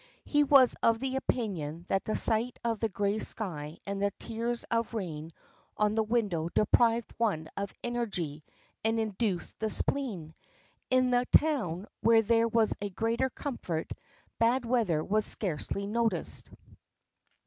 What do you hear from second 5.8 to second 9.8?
the windows deprived one of energy and induced the